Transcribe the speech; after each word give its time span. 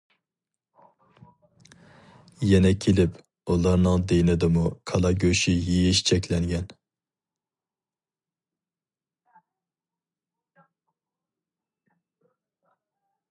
يەنە 2.51 2.69
كېلىپ، 2.85 3.17
ئۇلارنىڭ 3.55 4.05
دىنىدىمۇ 4.11 4.63
كالا 4.91 5.11
گۆشى 5.25 5.53
يېيىش 5.57 6.01
چەكلەنگەن. 6.11 6.65